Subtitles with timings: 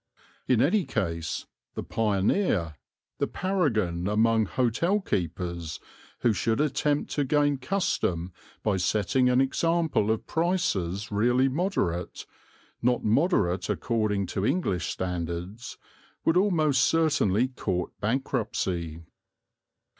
[0.47, 1.45] In any case
[1.75, 2.75] the pioneer,
[3.19, 5.79] the paragon among hotel keepers,
[6.21, 8.33] who should attempt to gain custom
[8.63, 12.25] by setting an example of prices really moderate,
[12.81, 15.77] not moderate according to English standards,
[16.25, 19.03] would almost certainly court bankruptcy.